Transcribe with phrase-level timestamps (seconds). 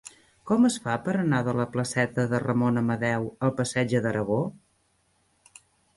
[0.51, 4.39] Com es fa per anar de la placeta de Ramon Amadeu al passatge d'Aragó?